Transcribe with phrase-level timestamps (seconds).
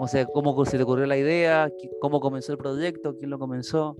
[0.00, 1.70] ¿Cómo se, ¿Cómo se te ocurrió la idea?
[2.00, 3.14] ¿Cómo comenzó el proyecto?
[3.18, 3.98] ¿Quién lo comenzó?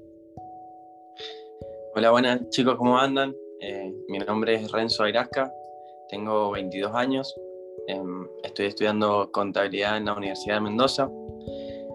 [1.95, 3.37] Hola, buenas chicos, ¿cómo andan?
[3.61, 5.53] Eh, mi nombre es Renzo Airasca,
[6.09, 7.39] tengo 22 años,
[7.87, 11.11] em, estoy estudiando contabilidad en la Universidad de Mendoza.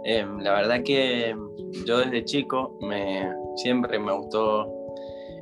[0.04, 1.36] Em, la verdad que
[1.88, 4.72] yo desde chico me, siempre me gustó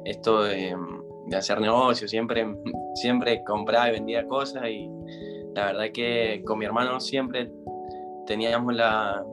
[0.06, 0.74] esto de,
[1.36, 2.48] hacer negocios, siempre,
[2.94, 4.90] siempre compraba y vendía cosas y
[5.54, 7.52] la verdad que con mi hermano siempre
[8.26, 9.24] teníamos la,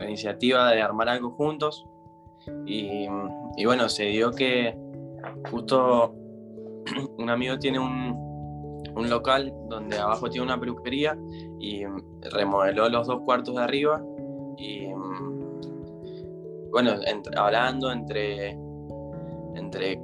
[0.00, 1.86] iniciativa de armar algo juntos.
[2.66, 3.06] Y,
[3.64, 4.76] bueno, se dio que
[5.50, 6.14] justo
[7.18, 8.30] un amigo tiene un,
[9.08, 11.16] local donde abajo tiene una peluquería
[11.58, 11.84] y
[12.32, 14.02] remodeló los dos cuartos de arriba.
[14.58, 14.86] Y
[16.70, 16.92] bueno,
[17.36, 18.58] hablando entre,
[19.54, 19.98] entre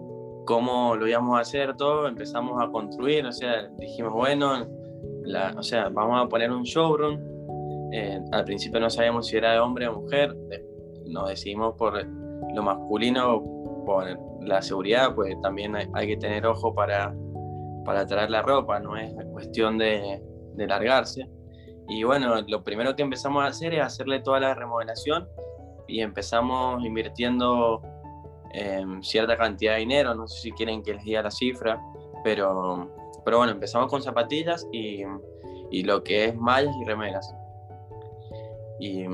[0.47, 4.67] cómo lo íbamos a hacer todo, empezamos a construir, o sea, dijimos, bueno,
[5.57, 7.36] o sea, vamos a poner un showroom.
[7.93, 10.37] Eh, al principio no sabíamos si era de hombre o mujer,
[11.07, 12.05] nos decidimos por
[12.55, 13.43] lo masculino,
[13.85, 14.07] por
[14.43, 17.15] la seguridad, pues también hay, que tener ojo para,
[17.85, 20.23] para traer la ropa, no es cuestión de,
[20.55, 21.29] de largarse.
[21.89, 25.29] Y bueno, lo primero que empezamos a hacer es hacerle toda la remodelación
[25.87, 27.81] y empezamos invirtiendo
[28.53, 31.81] em, cierta cantidad de dinero, no sé si quieren que les diga la cifra,
[32.25, 32.91] pero,
[33.25, 35.03] pero bueno, empezamos con zapatillas y,
[35.71, 37.33] y lo que es mallas y remeras.
[38.79, 39.07] Y,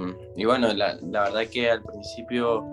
[0.44, 2.64] bueno, la, la verdad que al principio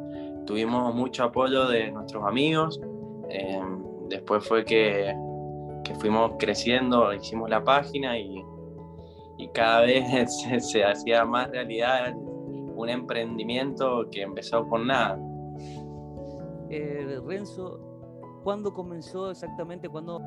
[0.46, 2.82] tuvimos mucho apoyo de nuestros amigos.
[3.30, 3.62] Eh,
[4.10, 5.16] después fue que,
[5.84, 8.44] que, fuimos creciendo, hicimos la página y,
[9.38, 15.20] y cada vez se, hacía más realidad un emprendimiento que empezó con nada.
[16.72, 17.80] Eh, Renzo,
[18.44, 19.88] ¿cuándo comenzó exactamente?
[19.88, 20.20] ¿Cuándo